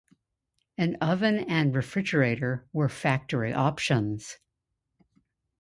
An 0.79 0.95
oven 0.99 1.37
and 1.47 1.75
refrigerator 1.75 2.65
were 2.73 2.89
factory 2.89 3.53
options. 3.53 4.39